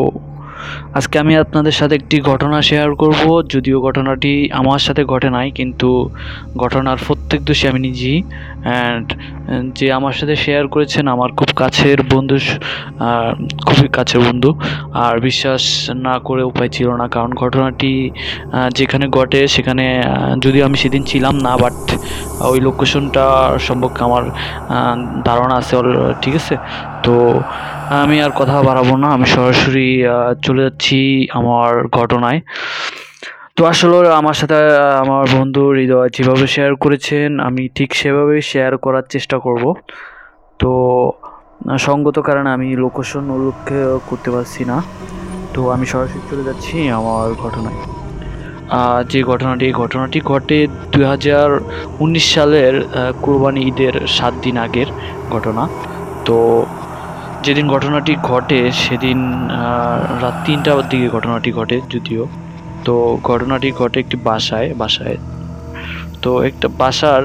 আজকে 0.93 1.15
আমি 1.19 1.33
আপনাদের 1.36 1.71
সাথে 1.71 1.93
একটি 1.95 2.17
ঘটনা 2.21 2.57
শেয়ার 2.62 2.89
করব, 2.95 3.24
যদিও 3.50 3.77
ঘটনাটি 3.81 4.31
আমার 4.51 4.79
সাথে 4.79 5.01
ঘটে 5.03 5.29
নাই, 5.29 5.47
কিন্তু 5.51 5.89
ঘটনার 6.57 6.97
প্রত্যেক 7.07 7.39
দোষী 7.43 7.65
আমি 7.67 7.79
নিজেই 7.79 8.19
অ্যান্ড 8.65 9.07
যে 9.77 9.87
আমার 9.97 10.15
সাথে 10.19 10.35
শেয়ার 10.45 10.65
করেছেন 10.73 11.05
আমার 11.15 11.29
খুব 11.39 11.49
কাছের 11.61 11.99
বন্ধু 12.13 12.37
খুবই 13.67 13.87
কাছের 13.97 14.21
বন্ধু। 14.27 14.49
আর 15.05 15.15
বিশ্বাস 15.27 15.63
না 16.07 16.15
করে 16.27 16.43
উপায় 16.51 16.69
ছিল 16.75 16.87
না, 17.01 17.05
কারণ 17.15 17.31
ঘটনাটি 17.41 17.93
যেখানে 18.79 19.05
ঘটে 19.17 19.41
সেখানে 19.55 19.85
যদিও 20.43 20.63
আমি 20.69 20.77
সেদিন 20.83 21.03
ছিলাম 21.11 21.35
না 21.45 21.53
বাট 21.63 21.77
ওই 22.51 22.59
লোকেশনটা 22.67 23.25
সম্পর্কে 23.67 24.01
আমার 24.07 24.23
ধারণা 25.27 25.55
আছে 25.61 25.73
ঠিক 26.23 26.33
আছে? 26.41 26.55
তো, 27.05 27.15
আমি 28.03 28.17
আর 28.25 28.31
কথা 28.39 28.55
বাড়াবো 28.67 28.93
না, 29.03 29.07
আমি 29.15 29.27
সরাসরি 29.35 29.87
চলে 30.45 30.61
যাচ্ছি 30.65 30.99
আমার 31.39 31.71
ঘটনায়। 31.97 32.39
তো 33.57 33.63
আসলে 33.65 33.97
আমার 34.21 34.37
সাথে 34.41 34.57
আমার 35.03 35.23
বন্ধু 35.37 35.63
হৃদয় 35.77 36.09
যেভাবে 36.15 36.45
শেয়ার 36.55 36.73
করেছেন, 36.75 37.29
আমি 37.39 37.63
ঠিক 37.75 37.89
সেভাবেই 38.01 38.41
শেয়ার 38.51 38.73
করার 38.77 39.05
চেষ্টা 39.09 39.37
করব। 39.39 39.65
তো 40.59 40.71
সঙ্গত 41.87 42.17
কারণে 42.19 42.49
আমি 42.49 42.67
লোকেশন 42.83 43.23
উল্লেখ 43.35 43.59
করতে 44.09 44.29
পারছি 44.31 44.61
না। 44.71 44.77
তো 45.53 45.59
আমি 45.75 45.85
সরাসরি 45.85 46.19
চলে 46.29 46.43
যাচ্ছি 46.43 46.75
আমার 46.99 47.27
ঘটনায়। 47.43 47.77
যে 49.11 49.19
ঘটনাটি, 49.23 49.63
এই 49.65 49.75
ঘটনাটি 49.81 50.19
ঘটে 50.31 50.57
দুই 50.91 51.03
হাজার 51.03 51.49
উনিশ 51.99 52.25
সালের 52.35 52.73
কুরবানি 53.21 53.61
ঈদের 53.69 53.95
সাত 54.07 54.33
দিন 54.43 54.55
আগের 54.57 54.89
ঘটনা। 55.33 55.63
তো, 56.25 56.37
যেদিন 57.45 57.65
ঘটনাটি 57.75 58.13
ঘটে, 58.31 58.59
সেদিন 58.83 59.19
রাত 60.21 60.35
তিনটার 60.45 60.77
দিকে 60.91 61.07
ঘটনাটি 61.09 61.49
ঘটে 61.51 61.77
যদিও। 61.95 62.23
তো 62.86 62.93
ঘটনাটি 63.24 63.69
ঘটে 63.79 63.98
একটি 64.00 64.17
বাসায় 64.29 64.67
বাসায়। 64.81 65.17
তো 66.24 66.31
একটা 66.50 66.67
বাসার 66.81 67.22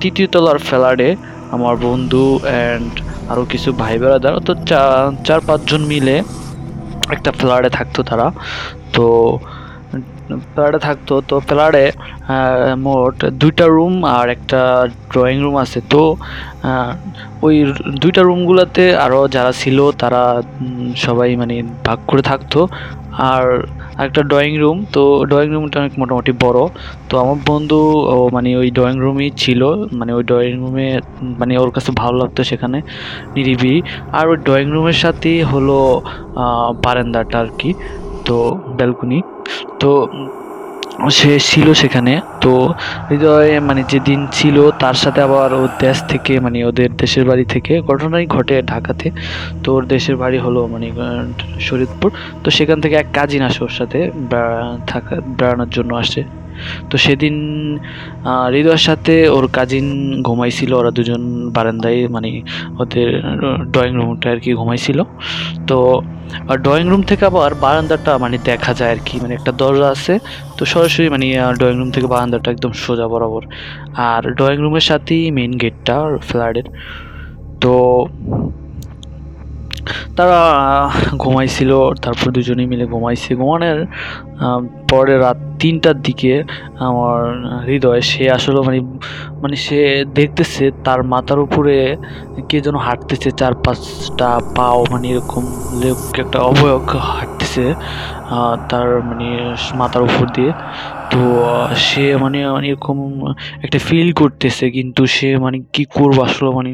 তৃতীয় 0.00 0.28
তলার 0.32 0.58
ফ্ল্যাটে 0.58 1.10
আমার 1.54 1.74
বন্ধু 1.86 2.24
অ্যান্ড 2.42 2.92
আরও 3.30 3.42
কিছু 3.52 3.68
ভাই 3.82 3.94
বেড়াদার 4.02 4.34
তো 4.46 4.52
চার 5.26 5.40
পাঁচজন 5.48 5.82
মিলে 5.92 6.16
একটা 7.16 7.30
ফ্ল্যাটে 7.38 7.70
থাকতো 7.78 8.00
তারা। 8.02 8.26
তো, 8.92 9.06
ফ্ল্যাটে 10.52 10.78
থাকতো, 10.78 11.14
তো 11.28 11.34
ফ্ল্যাটে 11.48 11.84
মোট 12.86 13.16
দুইটা 13.42 13.66
রুম 13.76 13.94
আর 14.18 14.26
একটা 14.36 14.60
ড্রয়িং 15.12 15.36
রুম 15.44 15.56
আছে। 15.64 15.78
তো 15.90 16.02
ওই 17.46 17.56
দুইটা 18.02 18.22
রুমগুলোতে 18.22 18.84
আরও 18.96 19.20
যারা 19.28 19.52
ছিল 19.62 19.78
তারা 20.02 20.22
সবাই 21.06 21.28
মানে 21.36 21.54
ভাগ 21.86 21.98
করে 22.06 22.22
থাকতো। 22.30 22.60
আর 23.32 23.44
একটা 24.04 24.20
ড্রয়িং 24.30 24.52
রুম 24.62 24.78
তো 24.94 25.02
ড্রয়িং 25.30 25.50
রুমটা 25.54 25.76
অনেক 25.82 25.94
মোটামুটি 26.00 26.32
বড়। 26.44 26.58
তো 27.08 27.14
আমার 27.22 27.38
বন্ধু, 27.50 27.80
ও 28.14 28.16
মানে 28.34 28.48
ওই 28.60 28.68
ড্রয়িং 28.76 28.96
রুমই 29.04 29.28
ছিল 29.42 29.60
মানে 29.98 30.10
ওই 30.18 30.24
ড্রয়িং 30.30 30.54
রুমে 30.62 30.88
মানে 31.40 31.52
ওর 31.62 31.70
কাছে 31.76 31.90
ভালো 32.02 32.16
লাগতো 32.22 32.40
সেখানে 32.50 32.78
নিরিবি 33.34 33.74
আর 34.18 34.24
ওই 34.32 34.38
ড্রয়িং 34.46 34.68
রুমের 34.74 34.98
সাথেই 35.04 35.38
হলো 35.52 35.78
বারান্দাটা 36.84 37.36
আর 37.42 37.48
কি, 37.60 37.70
তো 38.26 38.36
ব্যালকনি 38.78 39.18
তো 39.80 39.90
সে 41.10 41.30
ছিল 41.48 41.66
সেখানে। 41.74 42.12
তো 42.40 42.52
হৃদয় 43.08 43.60
মানে 43.60 43.82
যেদিন 43.84 44.20
ছিল 44.32 44.56
তার 44.80 44.96
সাথে 45.02 45.20
আবার 45.22 45.50
ওর 45.54 45.70
দেশ 45.78 45.98
থেকে 46.08 46.32
মানে 46.40 46.58
ওদের 46.64 46.90
দেশের 46.96 47.24
বাড়ি 47.24 47.44
থেকে 47.46 47.72
ঘটনাই 47.82 48.24
ঘটে 48.28 48.56
ঢাকাতে। 48.64 49.06
তো 49.62 49.68
ওর 49.72 49.84
দেশের 49.86 50.16
বাড়ি 50.16 50.38
হলো 50.38 50.60
মানে 50.66 50.86
আহ, 50.98 51.24
শরীয়তপুর। 51.58 52.10
তো 52.42 52.48
সেখান 52.50 52.78
থেকে 52.82 52.94
এক 52.96 53.08
কাজিন 53.12 53.42
আসে 53.42 53.60
ওর 53.64 53.72
সাথে 53.72 53.98
থাকা 54.86 55.14
বেড়ানোর 55.38 55.70
জন্য 55.70 55.90
আসে। 55.96 56.22
তো 56.90 56.94
সেদিন 57.04 57.34
হৃদয়ের 58.54 58.82
সাথে 58.88 59.14
ওর 59.36 59.44
কাজিন 59.56 59.86
ঘুমাইছিল, 60.28 60.70
ওরা 60.80 60.90
দুজন 60.98 61.22
বারান্দায় 61.56 62.00
মানে 62.14 62.30
ওদের 62.82 63.08
ড্রয়িং 63.72 63.92
রুমটা 63.98 64.26
আর 64.34 64.38
কি 64.44 64.50
ঘুমাইছিল। 64.60 64.98
তো 65.68 65.78
ড্রয়িং 66.64 66.86
রুম 66.92 67.02
থেকে 67.10 67.22
আবার 67.30 67.52
বারান্দাটা 67.64 68.12
মানে 68.24 68.36
দেখা 68.50 68.72
যায় 68.80 68.92
আর 68.94 69.00
কি 69.06 69.16
মানে 69.22 69.32
একটা 69.38 69.52
দরজা 69.60 69.88
আছে, 69.96 70.14
তো 70.56 70.62
সরাসরি 70.72 71.06
মানে 71.14 71.26
ড্রয়িং 71.58 71.76
রুম 71.80 71.90
থেকে 71.96 72.06
বারান্দাটা 72.14 72.48
একদম 72.54 72.72
সোজা 72.84 73.06
বরাবর। 73.12 73.42
আর 74.10 74.22
ড্রয়িং 74.38 74.58
রুমের 74.64 74.86
সাথেই 74.90 75.24
মেন 75.36 75.52
গেটটা 75.62 75.96
ফ্ল্যাটের 76.28 76.66
তো 77.62 77.74
তারা 80.18 80.40
ঘুমাইছিল, 81.22 81.70
তারপর 82.04 82.26
দুজনে 82.36 82.64
মিলে 82.72 82.84
ঘুমাইছে। 82.94 83.30
ঘুমানোর 83.40 83.78
পরে 84.90 85.14
রাত 85.24 85.38
তিনটার 85.60 85.98
দিকে 86.06 86.32
আমার 86.88 87.18
হৃদয়, 87.68 88.02
সে 88.10 88.22
আসলে 88.36 88.58
মানে 88.68 88.78
মানে 89.42 89.56
সে 89.64 89.78
দেখতেছে 90.18 90.64
তার 90.86 91.00
মাথার 91.12 91.40
উপরে 91.46 91.76
কে 92.48 92.56
যেন 92.66 92.76
হাঁটতেছে, 92.86 93.28
চার 93.40 93.52
পাঁচটা 93.64 94.28
পাও 94.56 94.78
মানে 94.92 95.06
এরকম 95.12 95.42
একটা 96.22 96.38
অবয়ব 96.50 96.82
হাঁটতেছে 97.10 97.35
আহ, 98.28 98.54
তার 98.70 98.88
মানে 99.02 99.26
মাথার 99.74 100.02
উপর 100.02 100.26
দিয়ে। 100.36 100.50
তো 101.10 101.20
সে 101.86 102.04
মানে 102.16 102.38
মানে 102.46 102.66
এরকম 102.68 102.96
একটা 103.64 103.78
ফিল 103.78 104.08
করতেছে 104.12 104.64
কিন্তু 104.70 105.02
সে 105.16 105.28
মানে 105.36 105.58
কি 105.74 105.82
করব 105.96 106.16
আসলে 106.28 106.50
মানে 106.50 106.72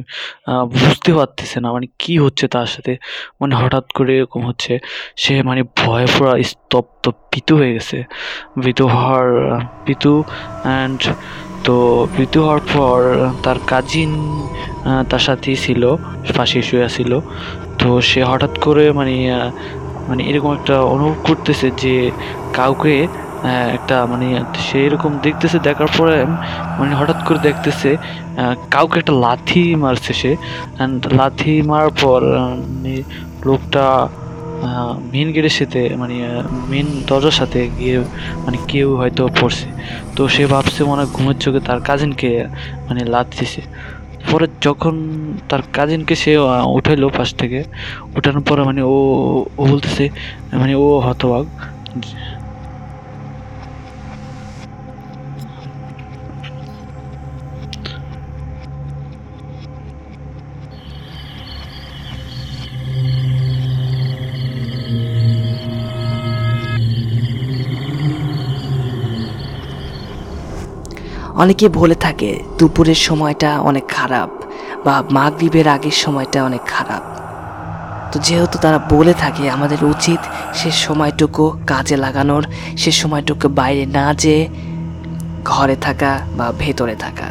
বুঝতে 0.74 1.10
পারতেছে 1.18 1.56
না। 1.60 1.68
মানে 1.72 1.86
কি 1.98 2.14
হচ্ছে 2.18 2.44
তার 2.48 2.66
সাথে? 2.66 2.92
মানে 3.40 3.54
হঠাৎ 3.56 3.86
করে 3.92 4.12
এরকম 4.18 4.42
হচ্ছে 4.48 4.72
সে 5.16 5.32
মানে 5.42 5.62
ভয়ে 5.80 6.06
পুরো 6.14 6.30
স্তব্ধ 6.50 7.04
পিতু 7.32 7.52
হয়ে 7.56 7.72
গেছে। 7.72 7.98
ভীতু 8.64 8.84
হওয়ার 8.94 9.28
ভীতু 9.86 10.12
অ্যান্ড 10.62 11.00
তো 11.64 11.74
ভীতু 12.16 12.38
হওয়ার 12.44 12.62
পর 12.74 12.98
তার 13.42 13.58
কাজিন 13.66 14.10
তার 15.10 15.22
সাথেই 15.28 15.56
ছিল 15.56 15.82
পাশে 16.36 16.58
শুয়ে 16.62 16.88
ছিল। 16.88 17.12
তো 17.78 17.88
সে 18.10 18.20
হঠাৎ 18.24 18.54
করে 18.58 18.84
মানে 18.92 19.14
মানে 20.09 20.23
এরকম 20.30 20.50
একটা 20.59 20.75
অনুভব 20.94 21.16
করতেছে 21.28 21.66
যে 21.82 21.94
কাউকে 22.59 22.94
একটা 23.76 23.97
মানে 24.12 24.26
সে 24.66 24.78
এরকম 24.87 25.12
দেখতেছে, 25.26 25.56
দেখার 25.68 25.90
পরে 25.97 26.16
মানে 26.78 26.92
হঠাৎ 27.00 27.18
করে 27.26 27.40
দেখতেছে 27.49 27.90
কাউকে 28.75 28.97
একটা 29.02 29.14
লাথি 29.25 29.64
মারছে 29.82 30.12
সে। 30.21 30.32
অ্যান্ড 30.76 31.00
লাথি 31.18 31.54
মারার 31.71 31.92
পর 32.02 32.21
মানে 32.73 32.94
লোকটা 33.49 33.85
মেন 35.12 35.28
গেটের 35.35 35.54
সাথে 35.59 35.80
মানে 36.00 36.16
মেন 36.71 36.87
দরজার 37.09 37.37
সাথে 37.40 37.61
গিয়ে 37.78 37.97
মানে 38.44 38.59
কেউ 38.71 38.88
হয়তো 39.00 39.23
পড়ছে। 39.40 39.66
তো 40.16 40.23
সে 40.35 40.42
ভাবছে 40.52 40.80
মনে 40.90 41.00
হয় 41.02 41.11
ঘুমের 41.16 41.38
চোখে 41.42 41.61
তার 41.68 41.78
কাজিনকে 41.88 42.30
মানে 42.87 43.02
লাথ 43.14 43.28
দিছে। 43.38 43.62
পরে 44.32 44.46
যখন 44.66 44.94
তার 45.50 45.62
কাজিনকে 45.76 46.14
সে 46.22 46.32
উঠাইলো 46.76 47.06
ফার্স্ট 47.16 47.34
থেকে, 47.42 47.60
উঠানোর 48.16 48.44
পরে 48.48 48.62
মানে 48.68 48.80
ও 48.86 48.96
ও 49.58 49.62
বলতেছে 49.70 50.04
মানে 50.52 50.74
ও 50.76 50.86
হতবাক 51.06 51.46
অনেকে 71.42 71.68
বলে 71.68 71.94
থাকে, 71.94 72.42
দুপুরের 72.58 72.94
সময়টা 72.94 73.61
অনেক 73.61 73.88
খারাপ 73.88 74.30
বা 74.84 75.02
মাগরিবের 75.11 75.68
আগের 75.68 75.90
সময়টা 75.90 76.44
অনেক 76.44 76.61
খারাপ। 76.66 77.02
তো 78.12 78.20
যেহেতু 78.20 78.58
তারা 78.58 78.78
বলে 78.78 79.14
থাকে, 79.14 79.50
আমাদের 79.50 79.84
উচিত 79.84 80.20
সে 80.54 80.70
সময়টুকু 80.70 81.58
কাজে 81.66 81.96
লাগানোর, 81.96 82.46
সে 82.76 82.92
সময়টুকু 82.92 83.49
বাইরে 83.49 83.87
না 83.87 84.14
যেয়ে 84.14 84.49
ঘরে 85.44 85.76
থাকা 85.76 86.18
বা 86.37 86.52
ভেতরে 86.58 86.94
থাকা। 86.94 87.25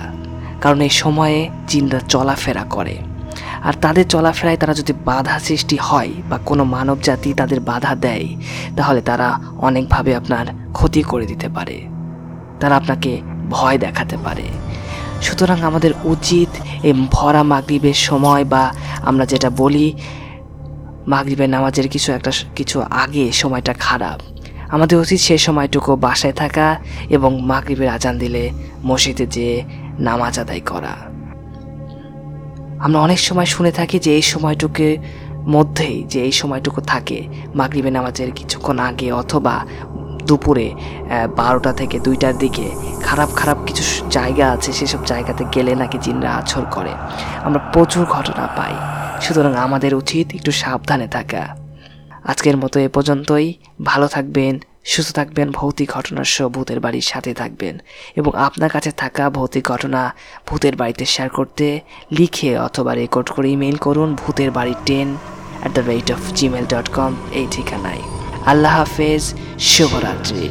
কারণ 0.61 0.81
এই 0.81 0.89
সময়ে 0.89 1.49
জিনরা 1.67 1.99
চলাফেরা 1.99 2.63
করে। 2.63 2.97
আর 3.63 3.73
তাদের 3.81 4.07
চলাফেরায় 4.07 4.57
তারা 4.57 4.73
যদি 4.73 4.93
বাধা 4.93 5.39
সৃষ্টি 5.39 5.77
হয় 5.81 6.09
বা 6.29 6.37
কোনো 6.37 6.63
মানব 6.63 6.97
জাতি 7.03 7.33
তাদের 7.33 7.59
বাধা 7.59 7.95
দেয়, 7.95 8.35
তাহলে 8.77 9.01
তারা 9.01 9.39
অনেকভাবে 9.57 10.15
আপনার 10.15 10.45
ক্ষতি 10.73 11.01
করে 11.01 11.25
দিতে 11.25 11.49
পারে। 11.49 11.87
তারা 12.59 12.75
আপনাকে 12.75 13.21
ভয় 13.55 13.77
দেখাতে 13.77 14.15
পারে। 14.17 14.47
সুতরাং 15.21 15.57
আমাদের 15.69 15.91
উচিত 16.03 16.49
এই 16.83 16.93
ভরা 17.11 17.41
মাগরিবের 17.43 17.97
সময় 18.09 18.43
বা 18.53 18.63
আমরা 19.09 19.25
যেটা 19.25 19.49
বলি, 19.61 19.87
মাগরিবের 21.07 21.49
নামাজের 21.49 21.87
কিছু 21.87 22.09
একটা 22.17 22.31
কিছু 22.55 22.77
আগে 23.03 23.23
সময়টা 23.41 23.73
খারাপ। 23.79 24.19
আমাদের 24.75 24.97
উচিত 24.97 25.19
সেই 25.19 25.41
সময়টুকু 25.47 25.91
বাসায় 25.95 26.33
থাকা 26.33 26.67
এবং 27.09 27.31
মাগরিবের 27.41 27.89
আজান 27.89 28.15
দিলে 28.17 28.43
মসজিদে 28.85 29.25
যেয়ে 29.25 29.57
নামাজ 29.99 30.33
আদায় 30.39 30.63
করা। 30.71 30.93
আমরা 32.85 32.99
অনেক 32.99 33.19
সময় 33.19 33.49
শুনে 33.53 33.71
থাকি 33.71 33.97
যে 33.99 34.11
এই 34.15 34.25
সময়টুকু 34.33 34.87
মধ্যেই, 35.47 35.97
যে 36.11 36.19
এই 36.27 36.33
সময়টুকু 36.41 36.79
থাকে 36.81 37.19
মাগরিবের 37.55 37.93
নামাজের 37.93 38.29
কিছুক্ষণ 38.31 38.77
আগে 38.89 39.07
অথবা 39.11 39.55
দুপুরে 40.25 40.67
বারোটা 41.35 41.73
থেকে 41.73 41.99
দুইটার 41.99 42.37
দিকে 42.37 42.65
খারাপ 43.03 43.29
খারাপ 43.35 43.57
কিছু 43.65 43.83
জায়গা 44.09 44.51
আছে, 44.51 44.73
সেসব 44.73 45.05
জায়গাতে 45.05 45.43
গেলে 45.55 45.75
নাকি 45.75 45.97
জিনরা 45.97 46.31
আছর 46.35 46.63
করে। 46.71 46.93
আমরা 47.43 47.59
প্রচুর 47.73 48.05
ঘটনা 48.05 48.47
পাই। 48.57 48.73
সুতরাং 49.21 49.55
আমাদের 49.55 49.95
উচিত 49.95 50.27
একটু 50.33 50.51
সাবধানে 50.51 51.07
থাকা। 51.07 51.43
আজকের 52.23 52.57
মতো 52.57 52.79
এ 52.79 52.87
পর্যন্তই। 52.87 53.53
ভালো 53.83 54.07
থাকবেন, 54.07 54.59
সুস্থ 54.85 55.11
থাকবেন, 55.15 55.51
ভৌতিক 55.51 55.89
ঘটনার 55.91 56.23
সহ 56.23 56.47
ভূতের 56.47 56.79
বাড়ির 56.79 57.01
সাথে 57.01 57.33
থাকবেন। 57.33 57.77
এবং 58.15 58.31
আপনার 58.37 58.69
কাছে 58.69 58.91
থাকা 58.91 59.29
ভৌতিক 59.29 59.63
ঘটনা 59.67 60.15
ভূতের 60.47 60.75
বাড়িতে 60.75 61.05
শেয়ার 61.05 61.29
করতে 61.29 61.79
লিখে 62.11 62.57
অথবা 62.57 62.91
রেকর্ড 62.95 63.29
করে 63.29 63.47
ইমেল 63.49 63.75
করুন 63.75 64.15
ভূতের 64.15 64.51
বাড়ি 64.51 64.73
ten 64.85 65.17
at 65.59 65.71
the 65.73 65.83
rate 65.91 66.11
of 66.11 66.33
Gmail 66.33 66.65
dot 66.65 66.89
com 66.89 67.15
এই 67.31 67.47
ঠিকানায়। 67.51 68.03
আল্লাহ 68.45 68.75
হাফেজ 68.77 69.23
শুভরাত্রি। 69.59 70.49